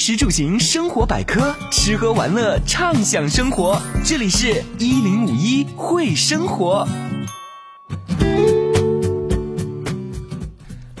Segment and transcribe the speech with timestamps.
[0.00, 3.78] 食住行生活百科，吃喝玩乐畅享生活。
[4.02, 6.88] 这里是一零五一会生活。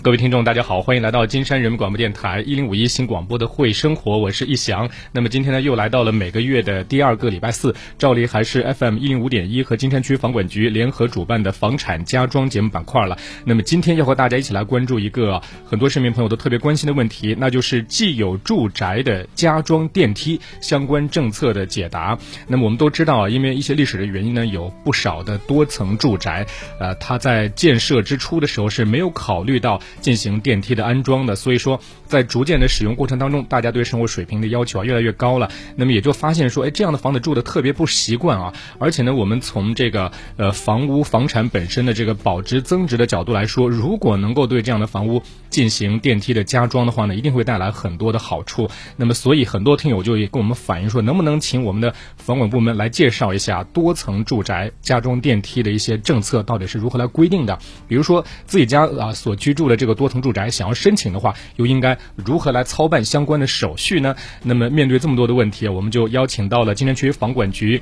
[0.02, 4.88] 各位听众，大家好，欢迎来到金山人民广播电台一零五一新广播的会生活，我是易翔。
[5.12, 13.18] 那么今天呢，又来到了每个月的第二个礼拜四，照例还是 FM 一零五点一和金山区房管局联合主办的房产家装节目板块了。
[13.44, 22.18] 那么今天要和大家一起来关注一个很多市民朋友都特别关心的问题，那就是既有住宅的加装电梯相关政策的解答。
[22.48, 26.46] 那么我们都知道啊，因为一些历史的原因呢，有不少的多层住宅，
[26.78, 29.78] 呃，它在建设之初的时候是没有考虑到。
[30.00, 35.50] 进行电梯的安装的，所以说在逐渐的使用过程当中，大家对生活水平的要求啊越来越高了。
[35.76, 38.52] 那么也就发现说，哎，这样的房子住的特别不习惯啊。
[38.78, 48.70] 而且呢，我们从这个呃房屋房产本身的这个保值增值的角度来说，如果能够对这样的房屋进行电梯的加装的话呢，一定会带来很多的好处。
[48.96, 57.58] 那么所以很多听友就也跟我们反映说，能不能请我们的房管部门来介绍一下多层住宅加装电梯的一些政策到底是如何来规定的？
[57.88, 59.79] 比如说自己家啊所居住的。
[59.80, 64.14] 这个多层住宅想要申请的话，又应该如何来操办相关的手续呢？
[64.42, 67.80] 那么面对这么多的问题，我们就邀请到了金山区房管局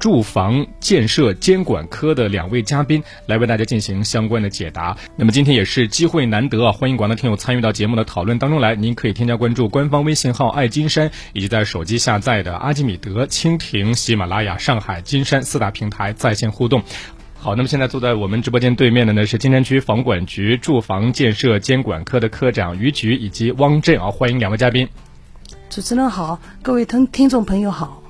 [0.00, 4.96] 住房建设监管科的两位嘉宾来为大家进行相关的解答。
[5.16, 8.74] 那么今天也是机会难得啊，欢迎广大听友参与到节目的讨论当中来。
[8.74, 16.82] 您可以添加关注官方微信号“爱金山”，以及在手机下载的阿基米德、蜻蜓、喜马拉雅、上海金山四大平台在线互动。
[17.46, 24.88] 好，那么现在坐在我们直播间对面的呢是金山区房管局住房建设监管科的科长于菊以及汪震啊，欢迎两位嘉宾。
[25.70, 28.02] 主持人好，各位听听众朋友好，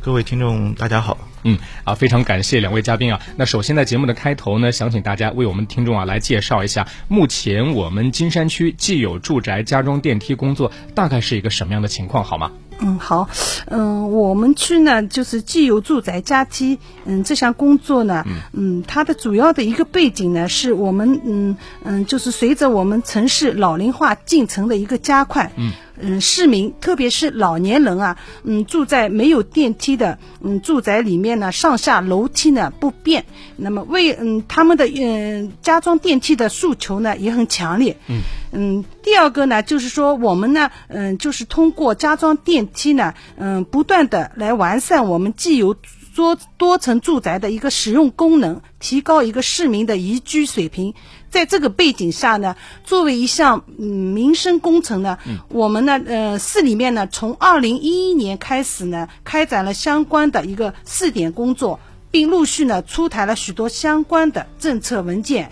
[0.00, 1.16] 各位听众大家好。
[1.44, 3.20] 嗯啊，非常感谢两位嘉宾啊。
[3.36, 12.50] 那首先在节目的开头呢，想请大家为我们听众啊来介绍一下，目前我们金山区既有住宅加装电梯工作大概是一个什么样的情况，好吗？
[12.80, 13.28] 嗯，好，
[13.66, 25.72] 嗯，我们区呢，就是既有住宅加梯，嗯，这项工作呢，嗯，它的主要的一个背景呢，是我们，嗯嗯，就是随着我们城市老龄化进程的一个加快，嗯。
[26.00, 33.24] 嗯，市民特别是老年人啊，嗯，住在没有电梯的嗯住宅里面呢，上下楼梯呢不便，
[33.56, 37.96] 那么为嗯他们的嗯加装电梯的诉求呢也很强烈。
[38.08, 38.20] 嗯
[38.56, 45.76] 嗯，第二个呢就是说我们呢嗯就是通过加装电梯呢嗯不断的来完善我们既有
[46.14, 50.94] 多多层住宅的一个使用功能，提高一个市民的宜居水平。
[51.28, 52.54] 在这个背景下呢，
[52.84, 61.80] 作为一项嗯民生工程呢，我们呢呃市里面呢从二零一一年开始呢开展了相关的一个试点工作，
[62.12, 65.50] 并陆续呢出台了许多相关的政策文件。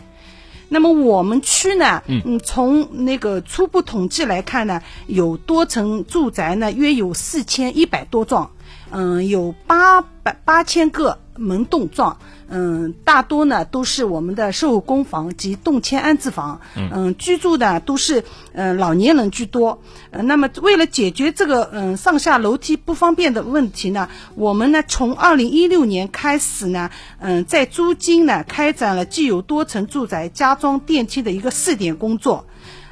[0.69, 8.53] 那么我们区呢，嗯从那个初步统计来看呢，有多层住宅呢约有四千一百多幢，
[8.93, 12.17] 嗯有八百八千个门洞状。
[12.55, 19.81] 嗯，大多呢都是我们的售后公房及动迁安置房，嗯，居住的都是嗯老年人居多。
[20.11, 32.45] 呃，那么为了解决这个嗯上下楼梯不方便的问题呢，我们呢从二零一六年开始呢，嗯，在租金呢开展了既有多层住宅加装电梯的一个试点工作。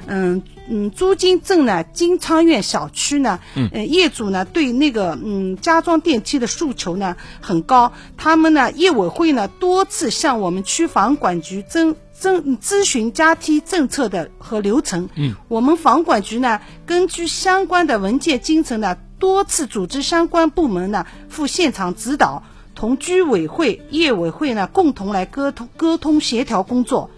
[0.07, 0.41] 嗯
[0.73, 22.43] 嗯，租金镇呢，金昌苑小区呢，嗯，业主呢对那个嗯加装电梯的诉求呢很高，他们呢业委会呢多次向我们区房管局征征咨询加梯政策的和流程，嗯，我们房管局呢根据相关的文件精神呢，多次组织相关部门呢赴现场指导，
[22.75, 27.09] 同居委会、业委会呢共同来沟通沟通协调工作，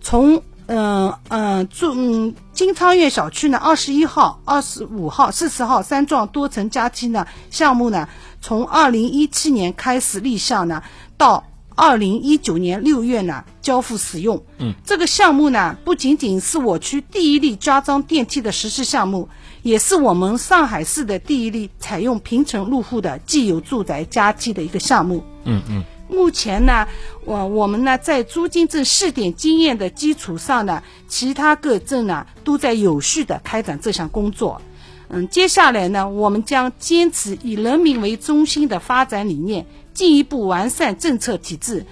[0.00, 0.42] 从。
[0.68, 8.08] 嗯嗯，住嗯金昌苑小区呢，二十一号、二十五号、四十号三幢多层加梯呢项目呢，
[8.40, 10.82] 从二零一七年开始立项呢，
[11.18, 14.42] 到二零一九年六月呢交付使用。
[14.56, 19.28] 嗯，这个项目呢，不仅仅是我区第一例加装电梯的实施项目，
[19.60, 25.22] 也是我们上海市的第一例采用平层入户的既有住宅加梯的一个项目。
[25.44, 25.84] 嗯嗯。
[26.08, 26.86] 目前呢，
[27.24, 34.60] 我我们呢在租金镇试点经验的基础上呢，其他各镇呢都在有序的开展这项工作。
[35.08, 39.64] 嗯，接下来呢，我们将坚持以人民为中心的发展理念，
[39.94, 41.84] 进一步完善政策体制，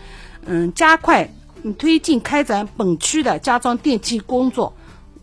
[0.46, 1.28] 嗯，加快
[1.78, 4.74] 推进开展本区的加装电梯工作。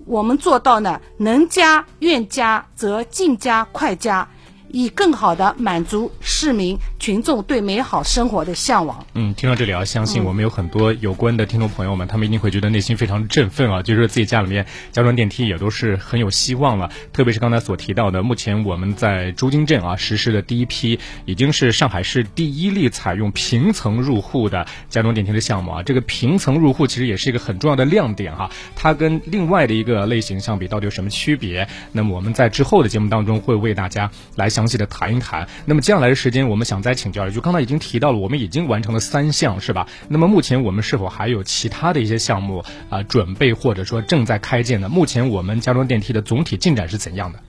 [0.05, 4.27] 我们做到呢，能加愿加则尽加快加。
[4.73, 9.05] 以更好的满足市民群众对美好生活的向往。
[9.13, 16.89] 嗯，听到这里啊，相信我们有很多有关的听众朋友们，他们一定会觉得内心非常振奋啊，就是自己家里面加装电梯也都是很有希望了。
[17.13, 25.83] 特别是刚才所提到的，目前我们在朱泾镇啊实施的第一批，已经是上海市第一例采用平层入户的加装电梯的项目啊。
[25.83, 31.67] 这个平层入户其实也是一个很重要的亮点哈，它跟另外的一个类型相比，到底有什么区别？
[31.91, 35.47] 那么我们在之后的节目当中会为大家来详细的谈一谈。
[35.65, 39.87] 那么接下来的时间，我们想再请教一句，刚才已经提到了，我们已经完成了三项，是吧？
[40.07, 44.87] 那么目前我们是否还有其他的一些项目啊准备或者说正在开建呢？
[44.87, 47.39] 目前我们家装电梯的总体进展是怎样的？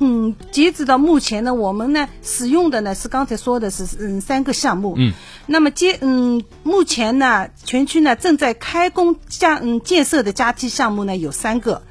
[0.00, 4.94] 嗯，截止到目前呢，我们呢使用的呢是刚才说的是嗯三个项目。
[4.98, 5.12] 嗯，
[5.46, 11.84] 那么接嗯目前呢全区呢正在开工加嗯建设的加梯项目呢有三个，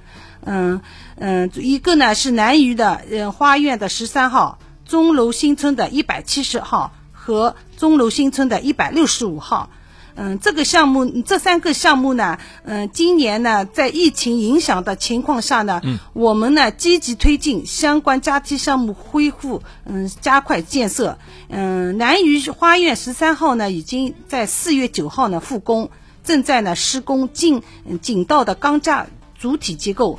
[0.44, 0.81] 嗯
[1.16, 9.69] 嗯一个呢是南渝的嗯花苑的十三号，钟楼新村的一百七十号和钟楼新村的一百六十五号。
[10.17, 21.17] 嗯，这个项目，这三个项目呢，嗯，今年呢，在疫情影响的情况下呢，嗯，我们呢积极推进相关加梯项目恢复，嗯，加快建设。
[21.49, 25.89] 嗯，南隅花苑十三号呢，已经在四月九号呢复工，
[26.23, 27.61] 正在呢施工进
[28.01, 30.17] 井道的钢架主体结构，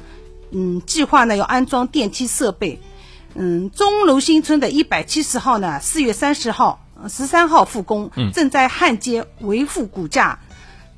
[0.51, 2.79] 嗯，计划呢要安装电梯设备。
[3.39, 6.81] 嗯，钟楼新村的一百七十号呢，四月三十号。
[7.11, 10.39] 十三号复工，正在焊接维护骨架。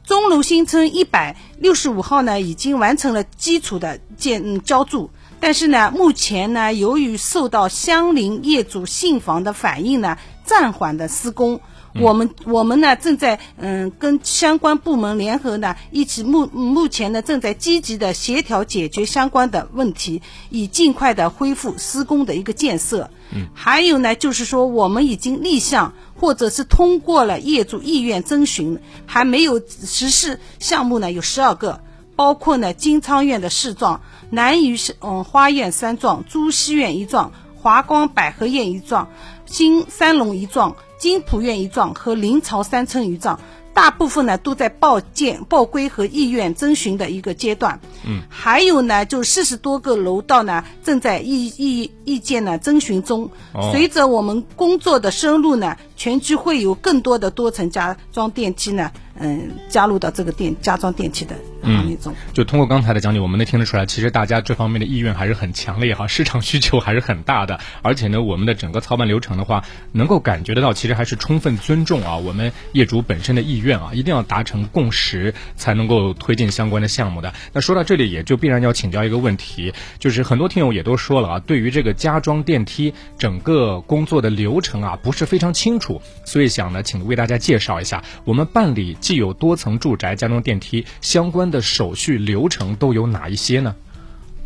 [0.05, 11.61] 钟楼新村一百六十五号呢，已经完成了基础的建浇筑，但是呢，目前呢，由于受到相邻业主信访的反映呢，暂缓的施工。
[11.95, 23.11] 我们我们呢正在嗯跟相关部门联合呢一起目目前呢正在积极的协调解决相关的问题，以尽快的恢复施工的一个建设。
[23.31, 31.81] 嗯，还有呢就是说我们已经立项或者是通过了业主意愿征询，还没有实施项目呢有十二个，
[32.17, 34.01] 包括呢金昌苑的四幢、
[34.31, 39.09] 南隅嗯花苑三幢、朱溪苑一幢、华光百合苑一幢、
[39.47, 40.77] 新三龙一幢。
[40.99, 43.39] 金浦苑一幢和临潮三村一幢，
[43.73, 47.81] 大部分呢都在报建、报规和意愿征询的一个阶段。
[48.05, 53.31] 嗯，还有呢，就四十多个楼道呢正在意意意见呢征询中。
[53.73, 58.91] 随着我们工作的深入呢，全区会有更多的多层加装电梯呢。
[59.21, 61.35] 嗯，加入到这个电加装电梯的
[61.69, 69.63] 行业中，就通过刚才的讲解，我们能听得出来，其实大家这方面的意愿还是很强烈哈，市场需求还是很大的， 而且呢，我们的整个操办流程的话，
[69.93, 77.33] 能够感觉得到，其实还是充分尊重啊我们业主本身的意愿啊，一定要达成共识才能够推进相关的项目的。
[77.53, 88.97] 那说到这里，也就必然要请教一个问题，就是很多听友也都说了啊，对于这个加装电梯整个工作的流程啊，不是非常清楚，所以想呢，请为大家介绍一下我们办理。
[89.01, 93.75] 既有多层住宅加装电梯相关的手续流程都有哪一些呢？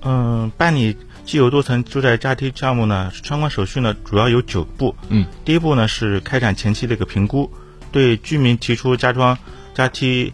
[0.02, 4.94] 嗯，办理既有多层住宅加梯项目呢，相关手续呢主要有九步。
[5.08, 7.52] 嗯，第一步呢是开展前期的一个评估，
[7.92, 9.38] 对居民提出加装
[9.74, 10.32] 加梯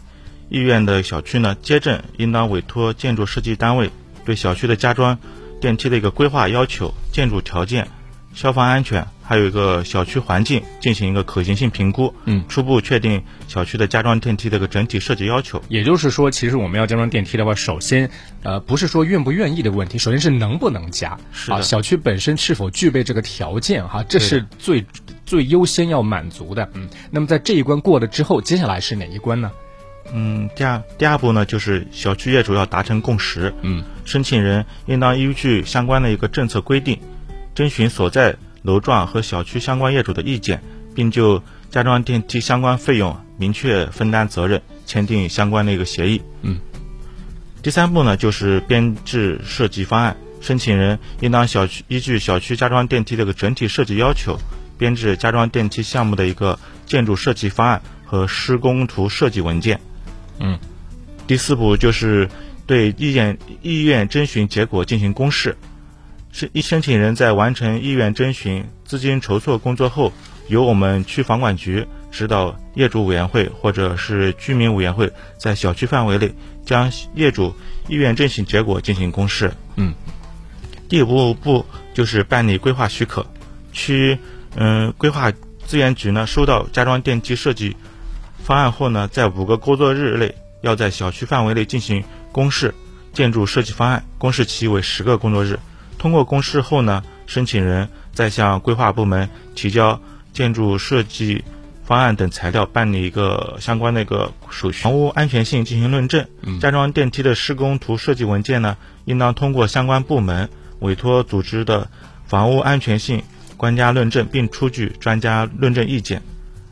[0.49, 3.91] 意愿的小区呢，街镇应当委托建筑设计单位
[4.25, 5.19] 对小区的加装
[5.61, 7.87] 电梯的一个规划要求、建筑条件。
[8.31, 15.61] 消防安全，还有一个小区环境进行一个可行性评估，嗯，初步确定小区的加装电梯的一个整体设计要求。
[15.69, 18.09] 也就是说，其实我们要加装电梯的话，首先，
[18.41, 21.15] 呃，不是说愿不愿意的问题，首先是能不能加，
[21.47, 24.83] 啊，小区本身是否具备这个条件，哈，这是最
[25.27, 26.67] 最优先要满足的。
[26.73, 29.51] 嗯，那么在这一关过了之后，接下来是哪一关呢？
[30.11, 36.99] 嗯，第二第二步呢，就是小区业主要达成共识，嗯，申请人应当依据相关的一个政策规定。
[37.53, 40.61] 征询所在楼幢和小区相关业主的意见，
[40.95, 46.21] 并就加装电梯相关费用明确分担责任，签订相关的一个协议。
[46.41, 46.59] 嗯。
[47.61, 50.17] 第三步呢，就是编制设计方案。
[50.41, 54.39] 申请人应当小区依据小区加装电梯的个整体设计要求，
[54.77, 59.81] 编制加装电梯项目的一个建筑设计方案和施工图设计文件。
[60.39, 60.57] 嗯。
[61.27, 62.29] 第四步就是
[62.65, 65.57] 对意见意愿征询结果进行公示。
[66.31, 70.13] 申一申请人在完成意愿征询、资金筹措工作后，
[70.47, 76.33] 由我们区房管局指导业主委员会或者是居民委员会，在小区范围内
[76.65, 77.55] 将业主
[77.87, 79.51] 意愿征询结果进行公示。
[79.75, 79.93] 嗯，
[80.87, 83.25] 第五步就是办理规划许可，
[83.73, 84.17] 区
[84.55, 85.31] 嗯规划
[85.65, 87.75] 资源局呢收到加装电梯设计
[88.43, 92.73] 方案后呢，在五个工作日内要在小区范围内进行公示
[93.13, 95.59] 建筑设计方案，公示期为十个工作日。
[95.99, 100.01] 通过公示后呢，申请人再向规划部门提交
[100.33, 101.43] 建筑设计
[101.83, 104.81] 方案等材料，办理一个相关的一个手续。
[104.81, 106.25] 房屋安全性进行论证，
[106.61, 111.89] 加装电梯的施工图设计文件呢，应当通过相关部门委托组织的
[112.25, 113.23] 房屋安全性
[113.59, 116.21] 专家论证，并出具专家论证意见。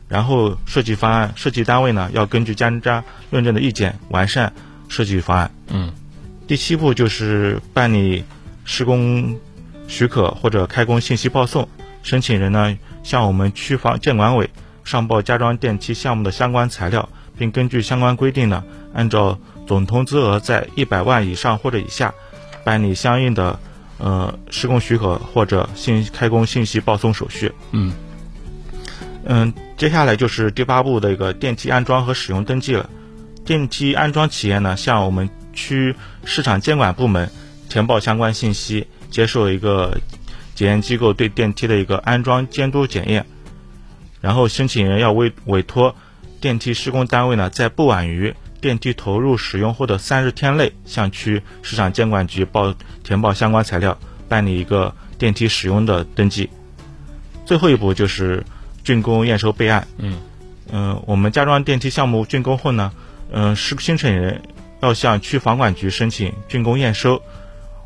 [0.08, 4.54] 然后设计方案设计单位呢，要根据专家论证的意见完善
[4.88, 5.50] 设计方案。
[5.66, 5.92] 嗯，
[6.46, 8.24] 第七步就是办理
[8.68, 9.34] 施工
[9.86, 11.66] 许可或者开工信息报送，
[12.02, 14.48] 申请人呢向我们区房建管委
[14.84, 17.08] 上报家装电梯项目的相关材料，
[17.38, 22.12] 并根据相关规定呢，按照总投资额在一百万以上或者以下，
[22.62, 23.58] 办理相应的
[23.96, 27.50] 呃施工许可或者信开工信息报送手续。
[27.72, 27.94] 嗯。
[29.24, 32.88] 嗯，接下来就是第八步的一个电梯安装和使用登记了。
[33.46, 35.94] 电梯安装企业呢，向我们区
[36.26, 37.30] 市场监管部门
[37.68, 40.00] 填报相关信息，接受一个
[40.54, 43.26] 检验机构对电梯的一个安装监督检验。
[44.20, 45.94] 然后申请人要委委托
[46.40, 53.98] 电梯施工单位呢，在不晚于电梯投入使用后的三十天内，向区市场监管局报填报相关材料，
[54.28, 56.50] 办理一个电梯使用的登记。
[57.44, 58.44] 最后一步就是。
[58.84, 59.86] 竣工验收备案。
[59.98, 60.18] 嗯，
[60.72, 62.90] 嗯，我们家装电梯项目竣工后呢，
[63.30, 64.40] 嗯，是申请人
[64.80, 67.20] 要向区房管局申请竣工验收，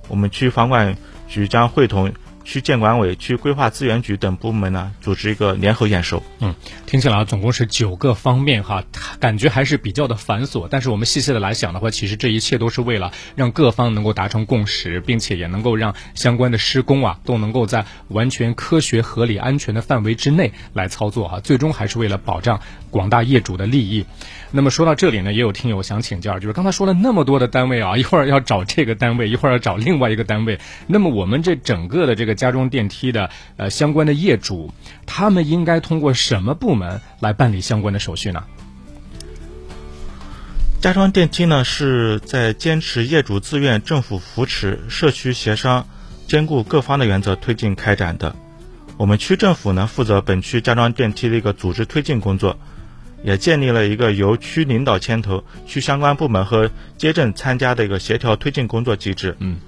[0.09, 0.97] 我们区房管
[1.28, 2.12] 局将会同。
[2.44, 6.21] 区建管委、区规划资源局等部门呢，组织一个联合验收。
[6.40, 6.56] 嗯，
[6.87, 8.82] 听起来，总共是九个方面哈，
[9.21, 10.66] 感觉还是比较的繁琐。
[10.68, 21.38] 但是我们细细的来想的话，其实这一切都是为了让各方能够达成共识，并且也能够让相关的施工啊，都能够在完全科学、合理、安全的范围之内来操作哈。
[21.38, 24.04] 最终还是为了保障广大业主的利益。
[24.54, 34.71] 那么说到这里呢，也有听友想请教，就是刚才说了那么多的单位啊，一会儿要找这个单位，一会儿要找另外一个单位，那么我们这整个的这个加装电梯的呃相关的业主，
[35.06, 38.44] 他们应该通过什么部门来办理相关的手续呢？
[40.82, 45.87] 加装电梯呢是在坚持业主自愿、政府扶持、社区协商、
[46.26, 48.37] 兼顾各方的原则推进开展的。
[48.99, 52.59] 我们区政府呢负责本区加装电梯的一个组织推进工作。
[53.22, 59.36] 也建立了一个由区领导牵头、区相关部门和街镇参加的一个协调推进工作机制。
[59.38, 59.58] 嗯，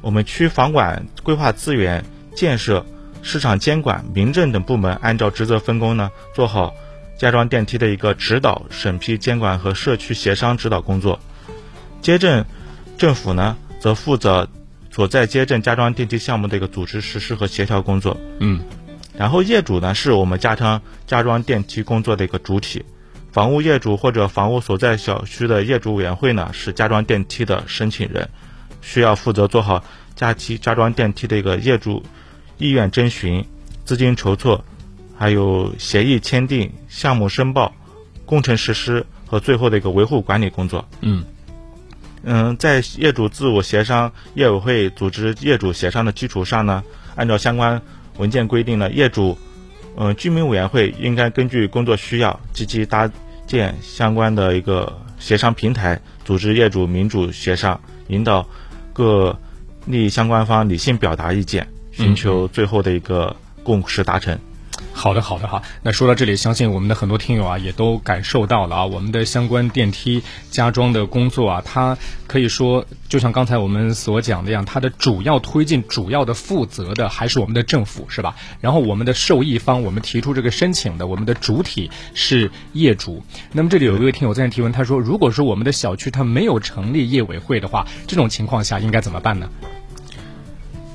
[0.00, 2.84] 我们区房管、规划资源、建设、
[3.22, 6.74] 市场监管、民政等部门按照职责分工呢，做好
[7.18, 11.20] 加装电梯的一个指导、审批、监管和社区协商指导工作。
[12.00, 12.44] 街镇
[12.98, 14.48] 政府呢，则负责
[14.90, 18.16] 所在街镇加装电梯项目的一个组织实施和协调工作。
[18.40, 18.60] 嗯，
[19.16, 22.84] 然后业主呢，是我们加装加装电梯工作的一个主体。
[23.34, 28.28] 房屋业主或者房屋所在小区的业主委员会呢，是加装电梯的申请人，
[28.80, 29.82] 需要负责做好
[30.14, 32.04] 加梯加装电梯的一个业主
[32.58, 33.44] 意愿征询、
[33.84, 34.64] 资金筹措，
[35.18, 37.74] 还有协议签订、项目申报、
[38.24, 40.86] 工程实施和最后的一个维护管理工作。
[41.00, 41.24] 嗯
[42.22, 46.84] 嗯，在业主自我协商、业委会组织业主协商的基础上呢，
[47.16, 47.82] 按照相关
[48.16, 49.36] 文件规定呢，业主
[49.96, 53.10] 嗯居民委员会应该根据工作需要积极搭。
[53.46, 58.46] 建相关的一个协商平台，组织业主民主协商，引导
[58.92, 59.38] 各
[59.86, 64.38] 利益相关方理性表达意见，寻求最后的一个共识达成。
[65.04, 65.60] 好的，好的哈。
[65.82, 78.34] 那说到这里，相信我们的很多听友啊，也都感受到了啊，我们的相关电梯加装的工作啊，它可以说就像刚才我们所讲的一样，它的主要推进、主要的负责的还是我们的政府，是吧？
[78.62, 83.22] 然后我们的受益方，我们提出这个申请的，我们的主体是业主。
[83.52, 89.50] 那么这里有一位听友在提问，他说，如果说我们的小区它没有成立业委会的话，这种情况下应该怎么办呢？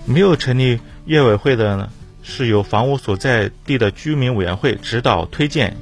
[0.06, 1.90] 没有成立业委会的呢？
[2.30, 5.76] 是由房屋所在地的居民委员会指导推荐，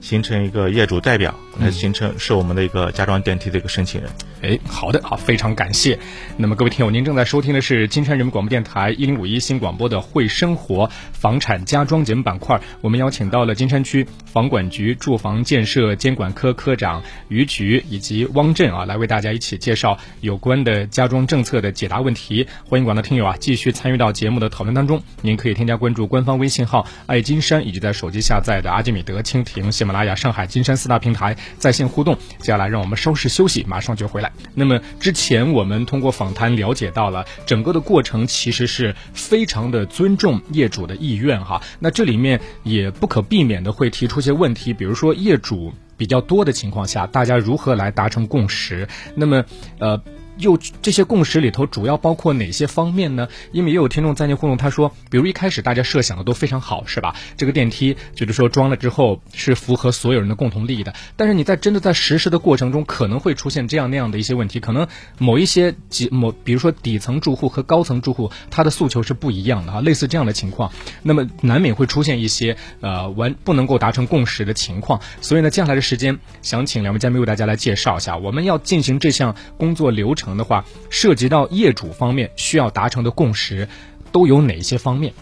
[0.00, 4.10] 形成一个业主代表，来形成是我们的一个家装电梯的一个申请人。
[4.42, 5.98] 哎，好的，好，非常感谢。
[6.36, 22.46] 那么各位听友，您正在收听的是金山人民广播电台一零五一新广播的《会生活房产家装节目板块》，我们邀请到了金山区房管局住房建设监管科科长于局以及汪震啊，来为大家一起介绍有关的家装政策的解答问题。
[22.68, 25.00] 欢迎广大听友啊，继续参与到节目的讨论当中。
[25.20, 32.16] 您可以添加关注官方微信号“爱金山”，以及在手机下载的阿基米德、蜻蜓、喜马拉雅、上海金山四大平台在线互动。
[32.38, 34.32] 接下来，让我们稍事休息，马上就回来。
[34.54, 41.62] 那么之前我们通过访谈了解到了整个的过程，其实是非常的尊重业主的意愿哈。
[41.78, 48.88] 那这里面也不可避免的会提出一些问题，比如说业主比较多的情况下，大家如何来达成共识？
[49.14, 49.44] 那么
[49.78, 50.02] 呃。
[50.42, 53.28] 又这些共识里头主要包括哪些方面呢？
[53.52, 57.14] 因为也有听众在内互动，他说，比如一开始大家设想的都非常好，是吧？
[57.36, 64.86] 这个电梯就是说装了之后是符合所有人的共同利益的，但是你在真的在实施的过程中，可能会出现这样那样的一些问题，可能
[65.18, 70.72] 某一些几某，比如说底层住户和高层住户他的诉求是不一样的啊，类似这样的情况，
[71.02, 75.00] 那么难免会出现一些呃完不能够达成共识的情况。
[75.20, 83.68] 所以呢，接下来的时间想请两位嘉宾为大家来介绍一下，我们要进行这项工作流程的话，涉及到业主方面需要达成的共识
[84.10, 85.12] 都有哪些方面？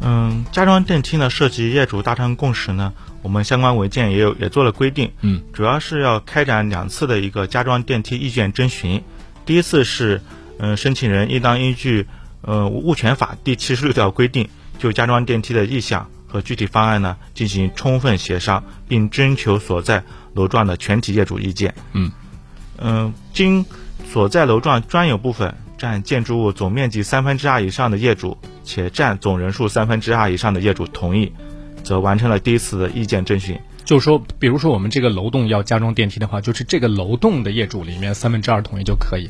[0.00, 5.12] 嗯，加装电梯呢，涉及业主达成共识呢，我们相关文件也有也做了规定。
[5.20, 9.02] 嗯，主要是要开展两次的一个加装电梯意见征询。
[9.46, 10.20] 第一次是，
[10.58, 12.06] 嗯，申请人应当依据，
[12.40, 14.48] 呃，物权法第七十六条规定，
[14.78, 20.02] 就加装电梯的意向和具体方案呢进行充分协商，并征求所在
[20.34, 21.74] 楼幢的全体业主意见。
[21.92, 22.10] 嗯，
[22.82, 23.64] 嗯，经
[24.10, 28.36] 所在楼幢专有部分占建筑物总面积三分之二以上的业主。
[28.64, 31.32] 且占总人数三分之二以上的业主同意，
[31.82, 33.58] 则完成了第一次的意见征询。
[33.84, 39.28] 就是说，比如说我们这个楼栋要加装电梯的话，就是这个楼栋的业主里面三分之二同意就可以，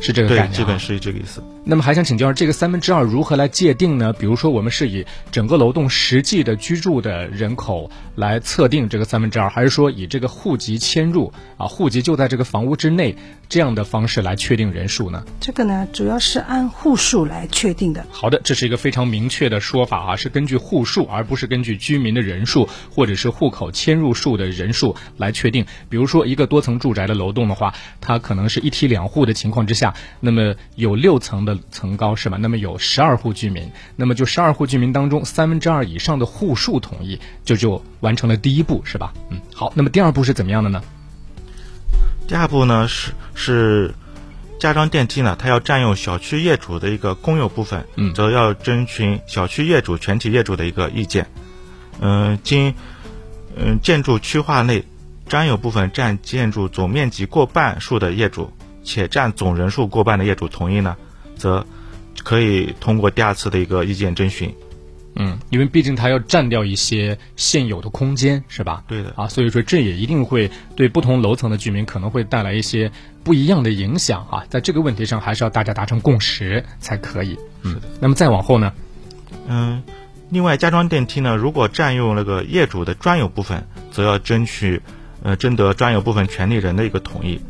[0.00, 0.48] 是这个概念。
[0.50, 1.42] 对，基本是这个意思。
[1.64, 4.12] 那么还想请教，这个三分之二如何来界定呢？
[4.14, 13.14] 比如说，我们是以整个楼栋实际的居住的人口来测定这个三分之二，还是说以这个户籍迁入啊，户籍就在这个房屋之内
[13.50, 15.22] 这样的方式来确定人数呢？
[15.40, 18.06] 这个呢，主要是按户数来确定的。
[18.10, 25.66] 好的，这是一个非常明确的说法啊，是根据户数，而不是根据居民的人数或者是户口迁入数的人数来确定。
[25.90, 29.87] 比如说，一个多层住宅的楼栋的话，它可能是一梯两户的情况之下，
[30.20, 32.38] 那么有六层的层高是吧？
[32.40, 39.12] 那么有十二户居民，那么就十二户居民当中三分之二以上的户数同意，就就完成了第一步，是吧？
[39.30, 40.82] 嗯，好，那么第二步是怎么样的呢？
[42.26, 43.94] 第二步呢是是
[44.58, 51.26] 加装电梯呢，它要占用小区业主的一个公有部分，嗯，则要征询小区业主全体业主的一个意见。
[52.00, 52.74] 嗯，经
[53.56, 54.84] 嗯建筑区划内
[55.26, 58.52] 占有部分占建筑总面积过半数的业主，
[58.82, 60.96] 且占总人数过半的业主同意呢，
[61.36, 61.66] 则
[62.22, 64.54] 可以通过第二次的一个意见征询。
[65.20, 68.84] 嗯，因为毕竟它要占掉一些现有的空间，是吧？
[68.86, 69.12] 对的。
[69.16, 72.92] 啊，所以说这也一定会对不同楼层的居民可能会带来一些
[73.24, 74.44] 不一样的影响啊。
[74.48, 77.36] 在这个问题上，还是要大家达成共识才可以。
[77.62, 77.80] 嗯。
[78.00, 78.72] 那么再往后呢？
[79.48, 79.82] 嗯，
[80.30, 84.80] 另外加装电梯呢，如果占用那个业主的专有部分，则要争取
[85.24, 87.40] 呃征得专有部分权利人的一个同意。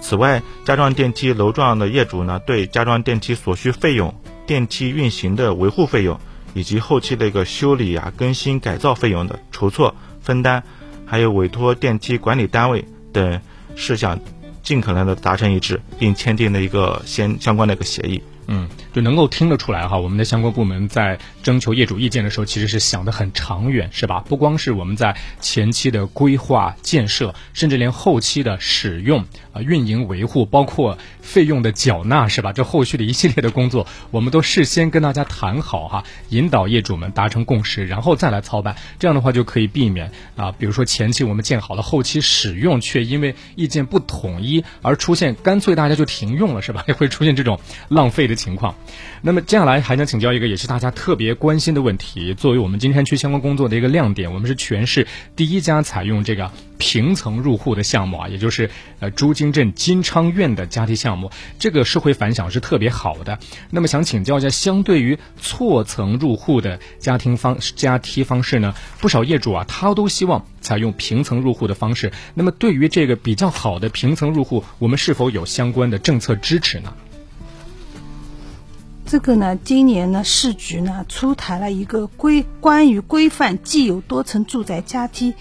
[0.00, 4.14] 此外，加装电梯楼幢的业主呢，对加装电梯所需费用、
[4.46, 6.18] 电梯运行的维护费用。
[6.54, 10.62] 以及后期的一个修理啊、更新、改造费用的筹措分担，
[11.06, 13.40] 还有委托电梯管理单位等
[13.76, 14.18] 事项，
[14.62, 18.20] 尽可能的达成一致，并签订了一个相相关的一个协议。
[18.46, 24.22] 嗯，就能够听得出来哈，我们的相关部门在征求业主意见的时候，其实是想得很长远，是吧？
[24.28, 32.52] 不光是我们在前期的规划建设，甚至连后期的使用啊、运营维护，包括费用的缴纳，是吧？
[32.52, 38.76] 这后续的一系列的工作，我们都事先跟大家谈好哈，引导业主们达成共识，然后再来操办。
[38.98, 46.84] 这样的话就可以避免啊，比如说前期我们建好了，后期使用却因为意见不统一而出现干脆大家就停用了，是吧？
[46.88, 48.38] 也 会出现这种浪费的。
[48.38, 48.74] 情况，
[49.20, 52.34] 那么接下来还想请教一个也是大家特别关心的问题。
[52.34, 58.70] 作为我们金山区相关工作的一个亮点，我们是全市第一家采用这个平层入户的项目啊，也就是
[59.00, 63.38] 呃朱泾镇金昌苑的家梯项目，这个社会反响是特别好的。
[63.70, 72.12] 那么想请教一下，相对于错层入户的家庭方家梯方式呢，不少业主啊，他都希望采用平层入户的方式。
[72.34, 76.92] 那么对于这个比较好的平层入户，我们是否有相关的政策支持呢？
[79.10, 85.32] 这个呢，今年呢，市局呢出台了一个规关于规范既有多层住宅加梯，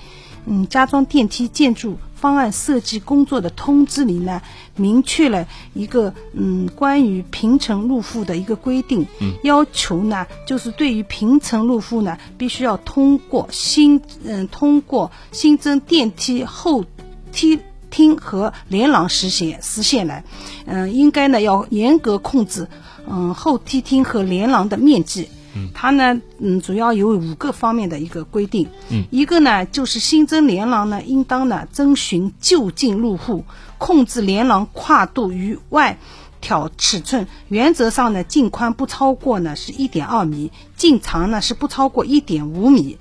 [0.46, 4.42] 嗯，加装电梯建筑方案设计工作的通知里呢，
[4.78, 16.86] 明确了一个嗯关于平层入户的一个规定，嗯，要求呢，就是对于平层入户呢，必须要通过新嗯通过新增电梯后
[17.34, 20.24] 梯厅和连廊实现实现来，
[20.66, 22.66] 嗯，应该呢要严格控制。
[23.10, 33.43] 嗯，后梯厅和连廊的面积，嗯，它呢，嗯，主要有五个方面的一个规定，嗯，一个呢就是新增连廊呢，应当呢遵循就近入户，
[33.78, 35.98] 控制连廊跨度与外
[36.41, 42.98] 挑尺寸，原则上呢净宽不超过呢是一点二米，净长呢是不超过一点五米，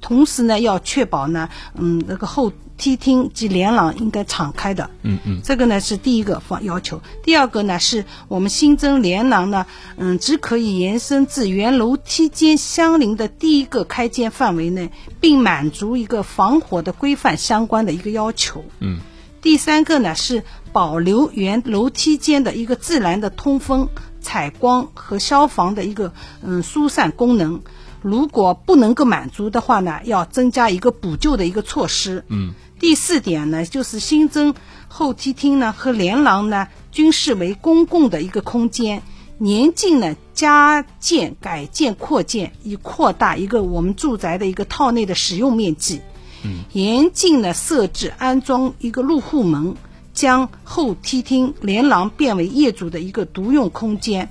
[0.00, 2.52] 同时呢要确保呢，嗯，那个后。
[2.82, 4.90] 梯厅及连廊应该敞开的。
[5.02, 7.00] 嗯嗯，这个呢是第一个方要求。
[7.22, 9.66] 第二个呢是我们新增连廊呢，
[9.96, 14.90] 嗯，只可以延伸至原楼梯间相邻的第一个开间范围内，
[15.20, 18.64] 并满足一个防火的规范相关的一个要求。
[18.80, 18.98] 嗯。
[19.40, 20.42] 第三个呢是
[20.72, 23.88] 保留原楼梯间的一个自然的通风、
[24.20, 27.62] 采光和消防的一个嗯疏散功能。
[28.02, 32.24] 如果不能够满足的话呢，要增加一个补救的一个措施。
[32.26, 32.54] 嗯。
[32.82, 34.52] 第四点呢，就是新增
[34.88, 39.00] 后梯厅呢和连廊呢，均视为公共的一个空间，
[39.38, 46.00] 年近呢加建、改建、扩建，以扩大一个我们住宅的一个套内的使用面积。
[46.42, 46.64] 嗯。
[46.72, 49.76] 严禁呢设置安装一个入户门，
[50.12, 54.28] 将后梯厅、连廊变为业主的一个独用空间。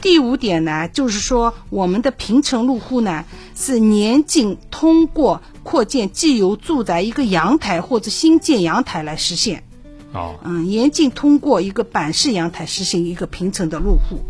[0.00, 9.62] 第五点呢，就是说我们的平层入户呢是年仅通过扩建既有住宅一个阳台或者新建阳台来实现。
[10.12, 14.20] 哦，嗯，严禁通过一个板式阳台实行一个平层的入户。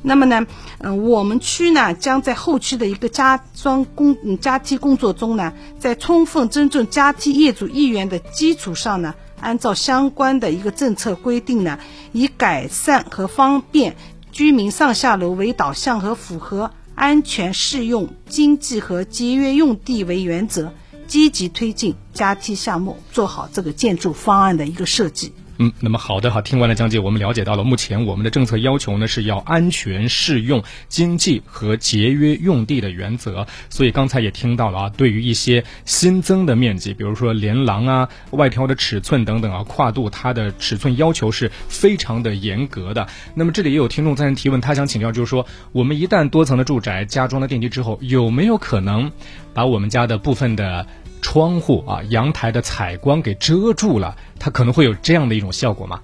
[0.00, 0.46] 那么呢，
[0.78, 11.78] 嗯，我们区呢将在后期的一个加装工嗯加梯工作中呢，在充分尊重加梯业主意愿的基础上呢，按照相关的一个政策规定呢，
[12.12, 13.96] 以改善和方便。
[14.34, 20.72] 居民上下楼为导向和符合安全、适用、经济和节约用地为原则，
[21.06, 25.32] 积极推进加梯项目，做好这个建筑方案的一个设计。
[25.58, 33.46] 嗯，那么好的哈，听完了讲解，我们了解到了目前我们的政策要求呢是要安全、适用、经济和节约用地的原则。
[33.70, 43.06] 所以刚才也听到了啊，对于一些新增的面积，比如说连廊啊、外挑的尺寸等等啊，跨度它的尺寸要求是非常的严格的。
[43.34, 49.12] 那么这里也有听众在提问，他想请教，就是说我们一旦多层的住宅加装了电梯之后，有没有可能
[49.52, 50.86] 把我们家的部分的
[51.24, 56.02] 窗户啊、阳台的采光给遮住了，它可能会有这样的一种效果吗？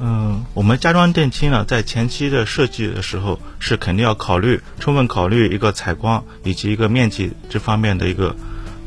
[0.00, 8.34] 嗯，我们家装电梯呢，在前期的设计的时候是肯定要考虑，充分考虑一个采光以及一个面积这方面的一个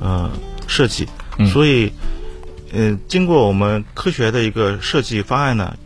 [0.01, 0.29] 呃
[0.67, 1.07] 设计。
[1.51, 1.93] 所以，
[2.73, 5.77] 嗯，经过我们科学的一个设计方案呢，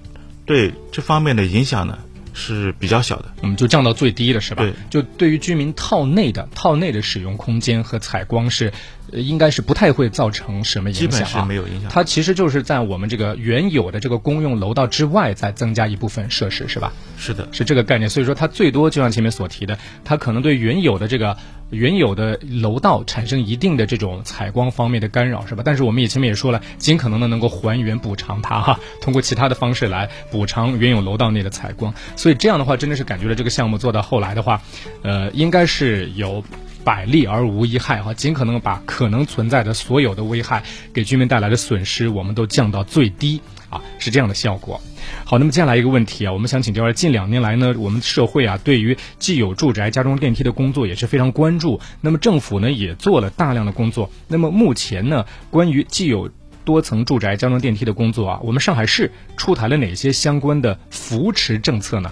[0.48, 2.00] 对这方面的影响呢
[2.34, 3.26] 是比较小的。
[3.44, 4.64] 嗯，就降到最低了，是吧？
[4.64, 4.74] 对。
[4.90, 11.10] 就对于居民套内的套内的使用空间和采光是，呃应该是不太会造成什么影响啊。
[11.10, 16.92] 基本是没有影响它其实就是在我们这个原有的这个公用楼道之外再增加一部分设施，是吧？
[17.18, 18.10] 是的，是这个概念。
[18.10, 21.38] 所以说，它最多就像前面所提的，它可能对原有的这个
[21.70, 25.64] 原有的楼道产生一定的这种采光方面的干扰，是吧？
[25.66, 31.94] 但是我们也前面也说了，尽可能的能够还原补偿它哈，通过其他的方式来补偿原有楼道内的采光。
[32.16, 34.62] 所以这样的话，真的是感觉了这个项目做到后来的话，
[35.04, 36.44] 呃，应该是有。
[36.84, 44.80] 百利而无一害哈，尽可能把可能存在的所有的危害给居民带来的损失，我们都降到最低啊，是这样的效果。
[45.26, 54.10] 好，那么接下来一个问题啊，我们想请教，近两年来呢，我们社会啊对于既有住宅加装电梯的工作也是非常关注，那么政府呢也做了大量的工作。
[54.28, 56.30] 那么目前呢，关于既有
[56.66, 62.12] 多层住宅加装电梯的工作啊，我们上海市出台了哪些相关的扶持政策呢？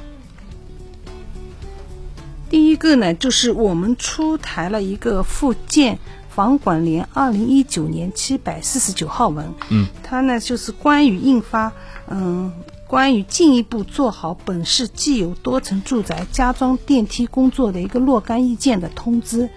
[2.81, 11.71] 个呢，就是我们出台了一个附件房管联二零一九年七百四十九号文，嗯，它呢就是关于印发，
[12.07, 12.51] 嗯，
[12.87, 19.47] 关于进一步做好本市既有多层住宅加装电梯工作的一个若干意见的通知，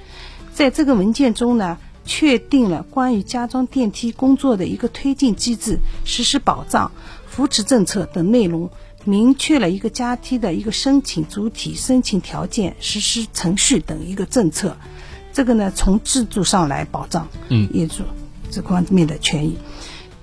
[0.53, 6.93] 在这个文件中呢，确定了关于加装电梯工作的一个推进机制、实施保障、
[7.27, 8.71] 扶持政策等内容。
[9.05, 14.77] 明确了一个加梯的一个申请主体、申请条件、实施程序等一个政策，
[15.33, 18.03] 这个呢从制度上来保障嗯业主
[18.51, 19.57] 这方面的权益。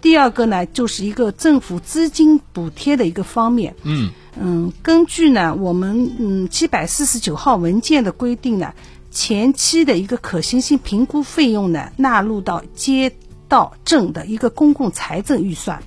[0.02, 8.74] 第二个呢就是一个政府资金补贴的一个方面，嗯嗯，根据呢我们嗯七百四十九号文件的规定呢，
[9.12, 13.14] 前期的一个可行性评估费用呢纳入到街
[13.48, 15.84] 道镇的一个公共财政预算。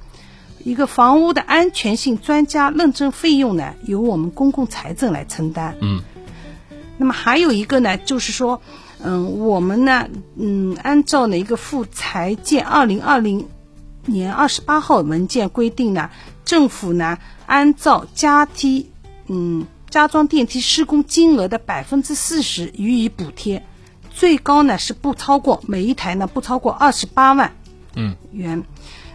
[0.65, 5.77] 一个房屋的安全性专家认证费用呢，由我们公共财政来承担。
[5.83, 6.03] 嗯，
[6.97, 8.61] 那么还有一个呢，就是说，
[9.03, 13.47] 嗯，我们呢，嗯，按照呢一个附财建二零二零
[14.07, 16.09] 年二十八号文件规定呢，
[16.47, 18.91] 政府呢按照加梯，
[19.27, 23.63] 嗯，加装电梯施工金额的百分之四十予以补贴，
[24.11, 27.53] 最高呢是不超过每一台呢不超过二十八万
[27.97, 28.65] 嗯元。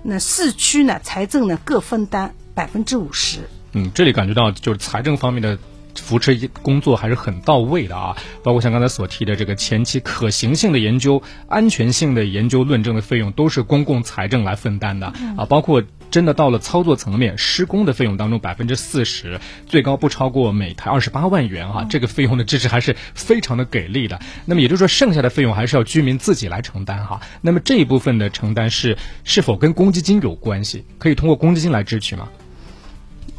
[0.03, 3.39] 那市区呢，财政呢各分担百分之五十。
[3.73, 5.57] 嗯，这里感觉到就是财政方面的
[5.95, 8.15] 扶持工作还是很到位的啊。
[8.43, 15.45] 包括像刚才所提的这个前期可行性的研究、安全性的研究论证的费用，都是公共财政来分担的啊。
[15.47, 21.85] 包括真的到了操作层面，施工的费用当中百分之四十，最高不超过每台二十八万元哈。
[21.89, 24.19] 这个费用的支持还是非常的给力的。
[24.45, 27.21] 那么也就是说，剩下的费用还是要居民自己来承担哈。
[27.41, 30.85] 那么这一部分的承担是是否跟公积金有关系？
[30.97, 32.29] 可以通过公积金来支取吗？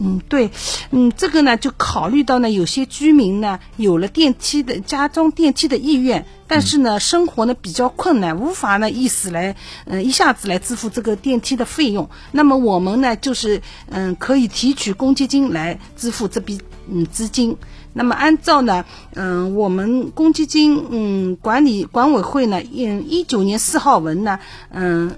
[0.03, 0.51] 嗯，对，
[0.91, 12.09] 嗯，这个呢，就考虑到呢，有些居民呢有了电梯的加装电梯的意愿，但是呢，生活呢比较困难，无法呢一时来，嗯，一下子来支付这个电梯的费用。
[12.33, 13.61] 那么我们呢，就是
[13.91, 16.59] 嗯，可以提取公积金来支付这笔
[16.91, 17.55] 嗯资金。
[17.93, 24.39] 那么按照呢，嗯，我们公积金嗯管理管委会呢，嗯，一九年四号文呢，
[24.71, 25.15] 嗯。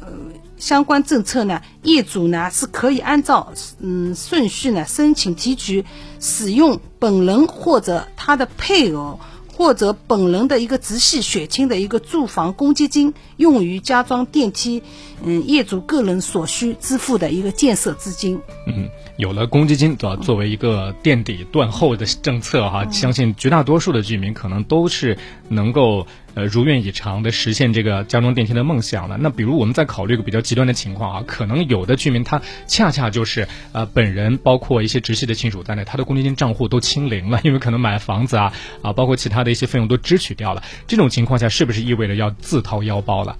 [0.59, 5.85] 相关政策呢，业主呢是可以按照嗯顺序呢申请提取
[6.21, 9.19] 使用本人或者他的配偶
[9.57, 14.85] 或者本人的一个直系血亲的一个住房公积金，用于加装电梯，
[15.25, 18.41] 嗯，业主个人所需支付的一个建设资金。
[18.69, 18.89] 嗯。
[19.23, 20.17] 有了公积金，对吧？
[20.17, 25.17] 作为一个垫底断后的政策哈，相信绝大多数的居民可能都是
[25.49, 29.17] 能够呃如愿以偿的实现这个加装电梯的梦想的。
[29.17, 40.65] 那比如我们再考虑一个比较极端的情况啊，可能有的居民他恰恰就是呃本人包括一些直系的亲属在内，他的公积金账户都清零了，因为可能买房子啊啊，包括其他的一些费用都支取掉了。
[40.89, 43.37] 这种情况下，是不是意味着要自掏腰包了？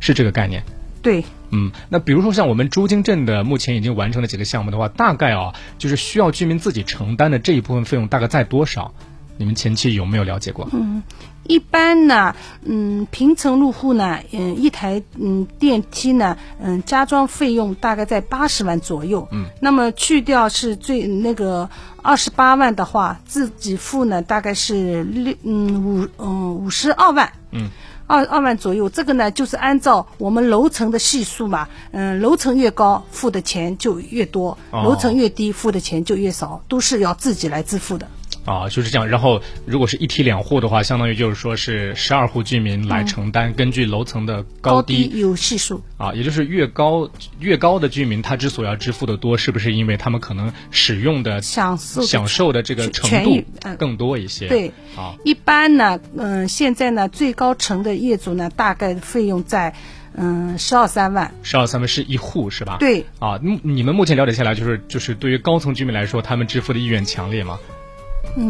[0.00, 0.62] 是这个概念？
[1.08, 1.24] 对。
[1.50, 8.92] 嗯，那比如说像我们朱泾镇的目前已经完成的几个项目的话，大概啊，就是需要居民自己承担的这一部分费用大概在多少？
[9.38, 10.68] 你们前期有没有了解过？
[10.72, 11.02] 嗯，
[11.44, 19.26] 一般呢，嗯，平层入户呢，嗯，一台嗯电梯呢，嗯，加装费用大概在八十万左右。
[19.30, 21.70] 嗯，那么去掉是最那个
[22.02, 27.32] 二十八万的话，自己付呢大概是六嗯五嗯五十二万。
[27.52, 27.70] 嗯。
[28.08, 38.08] 二二万左右，这个呢就是按照我们楼层的系数嘛，嗯，楼层越高付的钱就越多，楼层越低付的钱就越少，都是要自己来支付的。
[38.48, 39.06] 啊，就是这样。
[39.06, 45.82] 然后，如果是一梯两户的话，相当于就是说是十二户居民来承担，根据楼层的高低有系数。
[45.98, 53.44] 啊，也就是越高越高的居民，他之所以要支付的多，是不是因为他们可能使用的享受享受的这个程度
[53.76, 54.48] 更多一些？
[54.48, 59.74] 对，啊，一般呢，嗯，现在呢，最高层的业主呢，大概费用在
[60.14, 61.34] 嗯十二三万。
[61.42, 62.76] 十二三万是一户是吧？
[62.78, 63.04] 对。
[63.18, 67.58] 啊，你们目前了解下来，就是就是对于高层居民来说，他们支付的意愿强烈吗？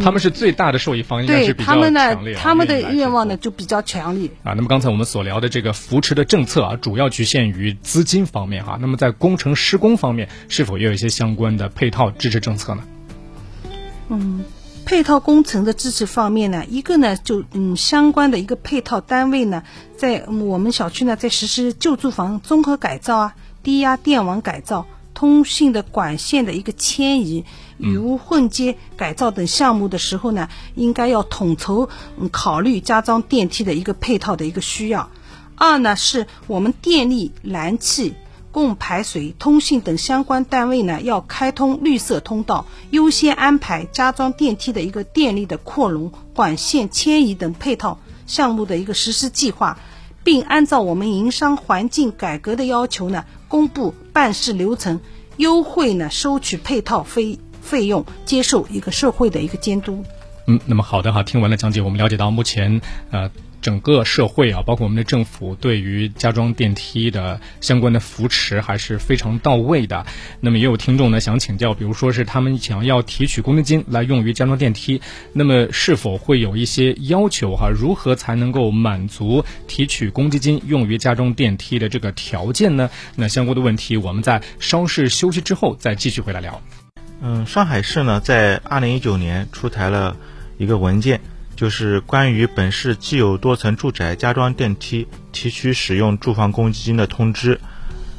[0.02, 2.34] 他们是最大的受益方，应该是比较强烈。
[2.34, 4.52] 他们的愿望呢就比较强烈啊。
[4.54, 8.78] 那么刚才我们所聊的这个扶持的政策啊，主要局限于资金方面哈。
[8.80, 12.82] 那么在工程施工方面，是否也有一些相关的配套支持政策呢？
[14.08, 14.44] 嗯，
[14.84, 19.62] 配套工程的支持方面呢，一个呢就嗯相关的一个配套单位呢，
[19.96, 24.86] 在我们小区呢在实施旧住房综合改造啊、低压电网改造。
[25.18, 27.44] 通信的管线的一个迁移、
[27.76, 31.88] 雨污混接改造等项目的时候呢，应该要统筹
[32.30, 35.10] 考虑加装电梯的一个配套的一个需要。
[35.56, 38.14] 二呢，是我们电力、燃气、
[38.52, 49.80] 供排水、通信等相关单位呢，要开通绿色通道，优先安排加装电梯的一个电力的扩容、管线迁移等配套项目的一个实施计划，
[50.22, 53.24] 并按照我们营商环境改革的要求呢。
[53.48, 55.00] 公布办事流程，
[55.38, 60.04] 优惠呢，收取配套费费用，接受一个社会的一个监督。
[60.46, 62.80] 嗯，那么好的哈，听完了讲解，我们了解到目前
[63.10, 63.30] 呃。
[63.60, 70.06] 整个社会啊，包括我们的政府，对于加装电梯的相关的扶持还是非常到位的。
[70.40, 75.00] 那么也有听众呢想请教，比如说是他们想要提取公积金来用于加装电梯，
[75.32, 77.68] 那么是否会有一些要求哈？
[77.68, 82.90] 如何才能够满足提取公积金用于加装电梯的这个条件呢？
[83.16, 86.62] 那相关的问题，我们在稍事休息之后再继续回来聊。
[87.20, 90.16] 嗯，上海市呢，在二零一九年出台了
[90.56, 91.20] 一个文件。
[91.58, 97.58] 就是关于本市既有多层住宅加装电梯提取使用住房公积金的通知，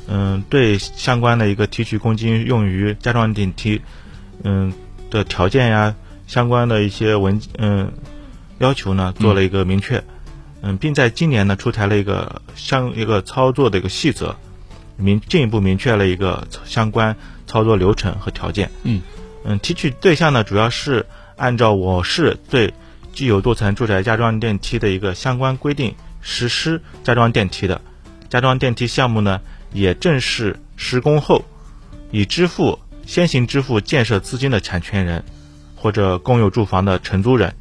[0.10, 3.82] 嗯，对相关的一个提取公积金用于加装电梯，
[4.44, 4.74] 嗯
[5.10, 5.96] 的条件呀，
[6.28, 7.94] 相关的一些文嗯
[8.58, 10.04] 要求呢，做了一个明确，
[10.62, 14.36] 嗯，并在今年呢出台了一个相一个操作的一个细则，
[14.98, 17.16] 明进一步明确了一个相关
[17.48, 19.02] 操作流程和条件，嗯
[19.46, 21.06] 嗯，提取对象呢主要是
[21.38, 22.74] 按照我市对。
[23.20, 27.82] 既有多层住宅加装电梯的一个相关规定实施加装电梯的
[28.30, 29.42] 加装电梯项目呢，
[29.74, 31.44] 也正式施工后，
[32.12, 35.26] 已支付先行支付建设资金的产权人，
[35.76, 37.54] 或者共有住房的承租人，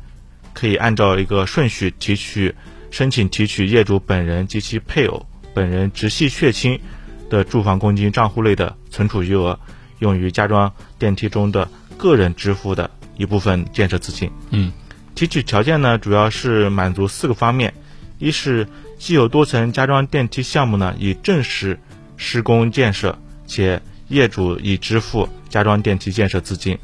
[0.54, 2.54] 可以按照一个顺序提取
[2.92, 6.80] 申请提取业主本人及其配偶本人直系血亲
[7.28, 9.58] 的住房公积金账户内的存储余额，
[9.98, 14.30] 用于加装电梯中的个人支付的一部分建设资金。
[14.50, 14.72] 嗯，
[15.18, 17.74] 提取条件呢，主要是满足四个方面：
[18.20, 18.68] 一是
[19.00, 21.80] 既有多层加装电梯项目呢已正式
[22.16, 26.76] 施工建设，且业主已支付加装电梯建设资金；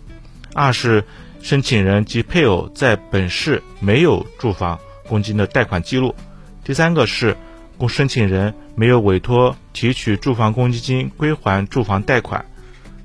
[0.53, 1.05] 二是
[1.43, 6.13] 申请人及配偶在本市没有住房公积金的贷款记录；
[6.65, 7.37] 第三个是
[7.79, 12.45] 公申请人没有委托提取住房公积金归还住房贷款；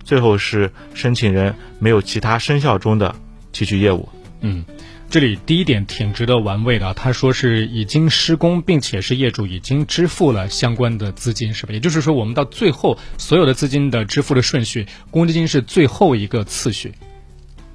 [0.04, 3.16] 最后是申请人没有其他生效中的
[3.52, 4.10] 提取业务。
[4.42, 4.66] 嗯。
[5.10, 11.74] 这里第一点挺值得玩味的，他说是已经施工，并且是业主已经支付了相关的资金，是吧？
[11.74, 16.94] 也就是说，我们到最后所有的资金的支付的顺序，公积金是最后一个次序，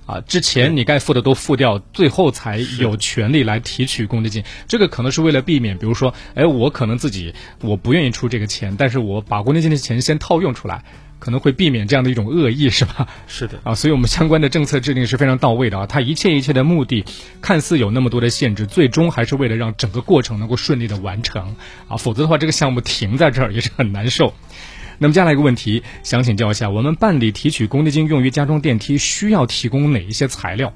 [0.07, 4.45] 啊，之前你该付的都付掉，最后才有权利来提取公积金。
[4.69, 10.85] 这个可能是为了避免，比如说，哎，我可能自己我不愿意出这个钱，但是我把公积金的钱先套用出来。
[11.25, 13.09] 可能会避免这样的一种恶意，是吧？
[13.27, 15.87] 是的啊，所以我们相关的政策制定是非常到位的啊。
[15.87, 17.03] 它一切一切的目的，
[17.41, 21.57] 看似有那么多的限制，最终还是为了让整个过程能够顺利的完成
[21.89, 21.97] 啊。
[21.97, 24.35] 否则的话，这个项目停在这儿也是很难受。
[24.99, 30.75] 那么接下来一个问题，想请教一下，我们办理提取公积金用于加装电梯，需要提供哪一些材料？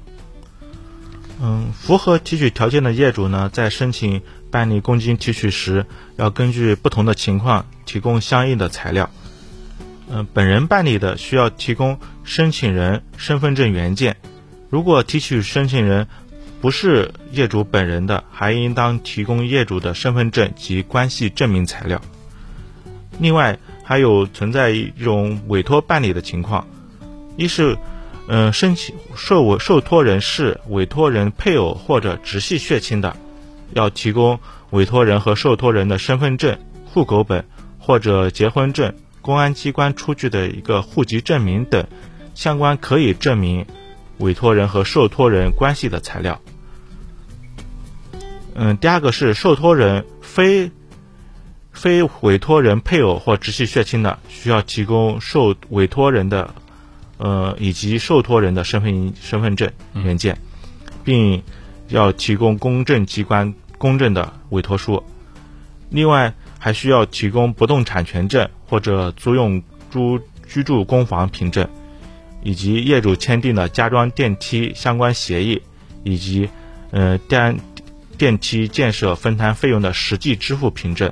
[1.39, 5.85] 嗯，符合提取条件的业主呢，在申请办理公积金提取时，
[6.17, 9.11] 要根据不同的情况提供相应的材料。
[10.11, 14.17] 嗯，本人办理的需要提供申请人身份证原件，
[14.69, 16.07] 如果提取申请人
[16.61, 22.01] 不是业主本人的，还应当提供业主的身份证及关系证明材料。
[23.19, 26.67] 另外，还有存在一种委托办理的情况，
[27.37, 27.77] 一是，
[28.27, 33.15] 嗯，申请受委受托人是委托人配偶或者直系血亲的，
[33.73, 34.39] 要提供
[34.71, 37.45] 委托人和受托人的身份证、户口本
[37.77, 38.93] 或者结婚证。
[39.21, 41.85] 公安机关出具的一个户籍证明等
[42.35, 43.65] 相关可以证明
[44.17, 46.41] 委托人和受托人关系的材料。
[48.55, 50.71] 嗯，第二个是受托人非
[51.71, 56.53] 非委托人配偶或直系血亲的，需要提供受委托人的
[57.17, 60.37] 呃以及受托人的身份身份证原件，
[61.03, 61.43] 并
[61.87, 65.03] 要提供公证机关公证的委托书。
[65.89, 66.33] 另外。
[66.61, 71.67] 还需要提供不动产权证或者租用租居住公房凭证，
[72.43, 75.61] 以及业主签订的加装电梯相关协议，
[76.03, 76.49] 以及
[76.91, 77.59] 呃电
[78.17, 81.11] 电梯建设分摊费用的实际支付凭证，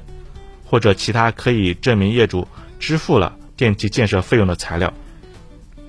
[0.65, 2.47] 或者其他可以证明业主
[2.79, 4.93] 支付了电梯建设费用的材料。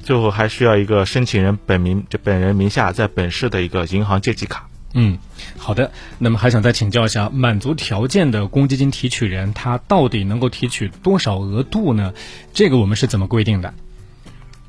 [0.03, 4.69] 最后还需要一个申请人本名就本人名下在本市的一个银行借记卡。
[4.94, 5.18] 嗯，
[5.59, 5.92] 好的。
[6.18, 12.14] 那么还想再请教一下，满足条件的公积金提取人，他到底能够提取多少额度呢？
[12.55, 13.74] 这个我们是怎么规定的？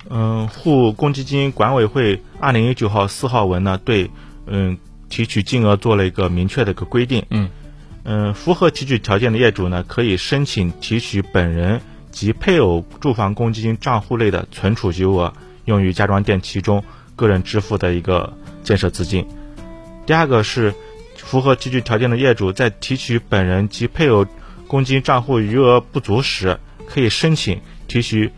[0.09, 4.11] 嗯，沪公积金管委会二零一九号四号文呢，对
[4.45, 4.77] 嗯
[5.07, 7.25] 提取金额做了一个明确的一个规定。
[7.29, 7.49] 嗯
[8.03, 11.79] 嗯，符合提取条件的业主呢，可以申请提取本人
[12.11, 15.33] 及配偶住房公积金账户内的存储余额，
[15.65, 16.83] 用于家装电器中
[17.15, 19.25] 个人支付的一个建设资金。
[20.09, 20.73] 第二个是
[21.17, 24.25] 符合提取条件的业主，在提取本人及配偶
[24.67, 28.31] 公积金账户余额不足时，可以申请提取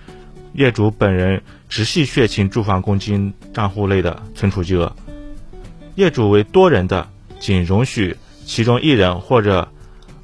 [0.52, 4.94] 业主本人直系血亲住房公积金账户内的存储金额。
[5.96, 9.70] 业主为多人的，仅容许其中一人或者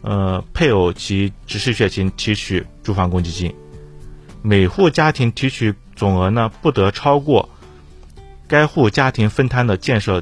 [0.01, 3.55] 呃配偶及直系血亲提取住房公积金。
[4.41, 7.47] 每户家庭提取总额呢，不得超过
[8.49, 10.21] 该户家庭分摊的建设。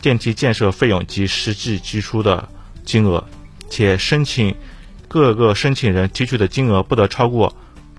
[0.00, 2.48] 电梯建设费用及实际支出的
[2.84, 3.24] 金额，
[3.68, 4.54] 且申请
[5.08, 7.54] 各个申请人提取的金额不得超过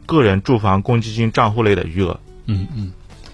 [0.06, 2.20] 个人住房公积金账户内的余额。
[2.48, 2.92] 嗯嗯。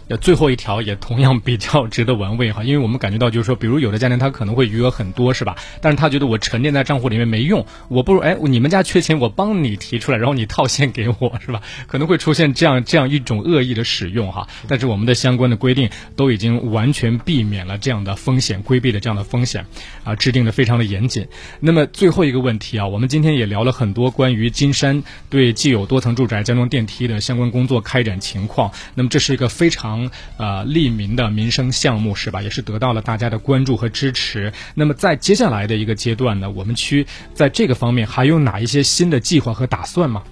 [0.10, 5.58] 呃，最后一条也同样比较值得玩味哈，因为我们感觉到就是说，比如有的家庭他可能会余额很多，是吧？
[5.82, 11.62] 但是他觉得我沉淀在账户里面没用，我不如哎，你们家缺钱，我帮你提出来，然后你套现给我，是吧？
[11.88, 14.48] 可能会出现这样这样一种恶意的使用哈。
[14.70, 19.66] 但是我们的相关的规定都已经完全避免了这样的风险，规避了这样的风险，
[20.06, 21.28] 啊，制定的非常的严谨。
[21.60, 28.72] 那么最后一个问题啊，我们今天也聊了很多关于金山对既有多层住宅加装电梯的相关工作开展情况。
[28.96, 29.97] 那么这是一个非常。
[30.38, 32.42] 呃，利民的民生项目是吧？
[32.42, 34.54] 也是得到了大家的关注和支持。
[34.76, 40.24] 那么在接下来的一个阶段呢，我们区在这个方面还有哪一些新的计划和打算吗？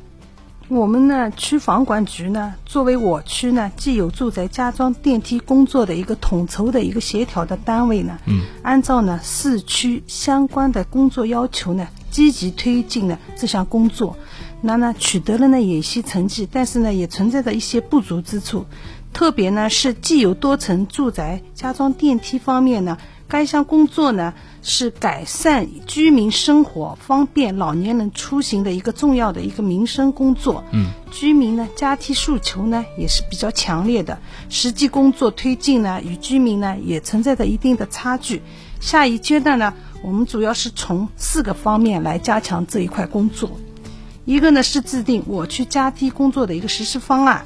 [0.68, 14.18] 我们呢，区房管局呢，作为我区呢既有住宅加装电梯工作的一个统筹的一个协调的单位呢，嗯，按照呢市区相关的工作要求呢，积极推进了这项工作，
[14.62, 18.66] 那呢取得了呢有些成绩，但是呢也存在着一些不足之处，
[19.16, 22.98] 特别呢是既有多层住宅加装电梯方面呢。
[23.28, 30.64] 该项工作呢，是改善居民生活、方便老年人出行的一个重要的一个民生工作。
[30.72, 38.44] 嗯，居民呢，加梯诉求呢也是比较强烈的，实际工作推进呢，与居民呢也存在着一定的差距。
[38.80, 43.50] 下一阶段呢，我们主要是从四个方面来加强这一块工作。
[44.26, 47.46] 一个呢是制定我区加梯工作的一个实施方案，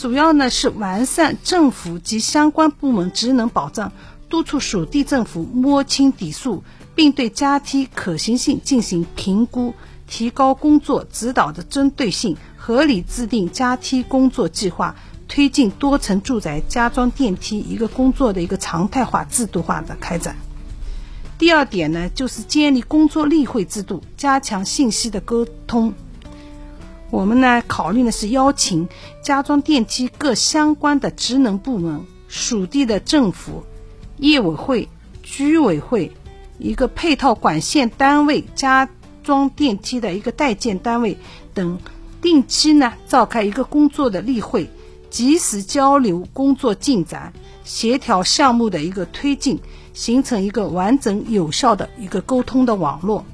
[0.00, 3.92] 主要呢是完善政府及相关部门职能保障。
[4.30, 9.74] 督促属地政府摸清底数，并对加梯可行性进行评估，
[10.06, 14.96] 提高工作指导的针对性，合理制定加梯工作计划，
[15.28, 20.34] 推进多层住宅加装电梯一个工作的一个常态化、制度化的开展。
[21.36, 25.92] 第二点呢，就是建立工作例会制度，加强信息的沟通。
[27.10, 28.88] 我们呢，考虑的是邀请
[29.22, 33.64] 加装电梯各相关的职能部门、属地的政府。
[34.16, 34.88] 业委会、
[35.22, 36.12] 居委会、
[36.58, 38.86] 一个配套管线单位、加
[39.24, 41.16] 装电梯的一个代建单位
[41.54, 41.78] 等，
[42.20, 44.68] 定期呢召开一个工作的例会，
[45.08, 47.32] 及时交流工作进展，
[47.64, 49.58] 协调项目的一个推进，
[49.94, 53.24] 形成一个完整有效的一个沟通的网络。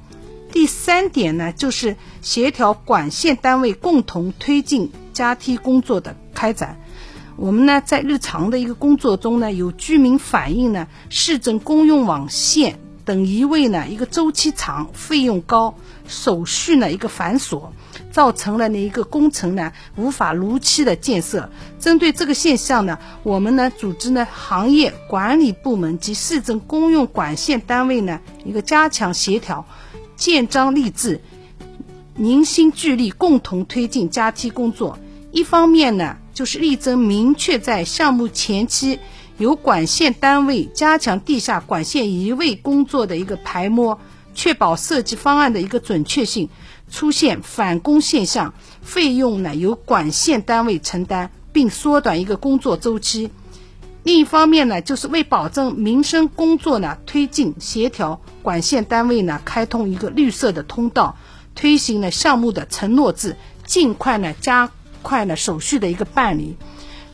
[0.56, 6.80] 第三点呢，就是协调管线单位共同推进加梯工作的开展。
[7.36, 15.74] 我们呢，在日常的一个工作中呢，有居民反映呢，市政公用网线等移位呢，一个周期长、费用高、
[16.08, 17.68] 手续呢一个繁琐，
[18.10, 21.50] 造成了呢一个工程呢无法如期的建设。
[21.78, 29.66] 针对这个现象呢，我们呢组织呢行业管理部门及市政公用管线单位呢一个加强协调，
[30.16, 31.20] 建章立制，
[32.16, 34.98] 凝心聚力，共同推进加梯工作。
[35.30, 36.16] 一方面呢。
[36.36, 38.98] 就是力争明确在项目前期
[39.38, 43.98] 由管线单位加强地下管线移位工作的一个排摸，
[44.34, 46.46] 确保设计方案的一个准确性，
[46.90, 48.52] 出现返工现象，
[48.82, 53.30] 费用呢由管线单位承担，并缩短一个工作周期。
[54.02, 61.16] 另一方面呢，就是为保证民生工作呢推进协调，管线单位呢开通一个绿色的通道，
[61.56, 63.34] 推行了项目的承诺制，
[63.64, 64.70] 尽快呢加。
[65.02, 66.56] 快了手续的一个办理，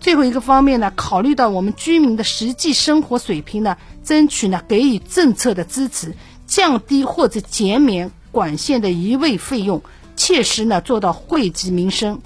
[0.00, 6.14] 最后一个方面呢，考虑到我们居民的实际生活水平呢，争取呢给予政策的支持，
[6.46, 9.82] 降低或者减免管线的移位费用，
[10.16, 12.22] 切实呢做到惠及民生。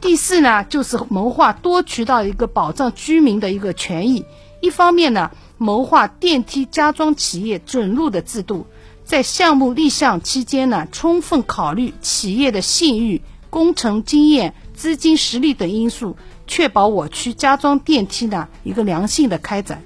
[0.00, 4.24] 第四呢，就是谋划多渠道一个保障居民的一个权益，
[4.62, 8.66] 一方面呢，谋划电梯加装企业准入的制度，
[9.04, 13.20] 在项目立项期间呢，充分考虑企业的信誉。
[13.50, 19.82] 工程经验、资金实力等因素，确保我区加装电梯呢一个良性的开展。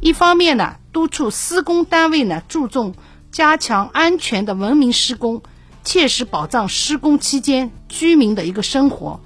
[0.00, 2.94] 一方面呢，督促施工单位呢注重
[3.30, 5.42] 加强安全的文明施工，
[5.84, 9.20] 切实保障施工期间居民的一个生活。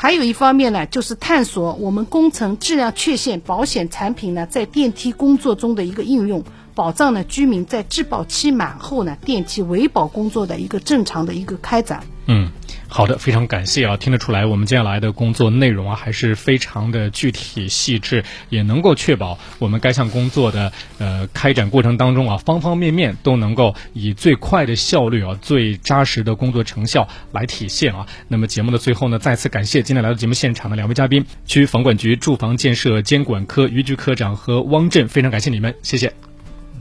[0.00, 6.44] 还有一方面呢，就是探索我们工程质量缺陷保险产品呢在电梯工作中的一个应用。
[6.76, 12.04] 保障了居民在质保期满后呢，电梯维保工作的一个正常的一个开展。
[12.28, 12.48] 嗯，
[12.90, 13.96] 好的，非常感谢啊！
[13.96, 28.06] 听得出来，我们接下来的工作内容啊，还是非常的具体细致，也能够确保我们该项工作的呃开展过程当中啊，方方面面都能够以最快的效率啊，最扎实的工作成效来体现啊。
[28.26, 36.10] 那么节目的最后呢，再次感谢今天来到节目现场的两位嘉宾，区房管局住房建设监管科于局科长和汪震，非常感谢你们，谢谢。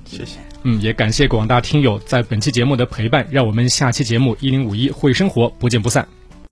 [0.05, 0.46] 谢谢。
[0.63, 6.07] 嗯，也感谢广大听友在本期节目的陪伴，让我们下期节目一零五一会生活不见不散。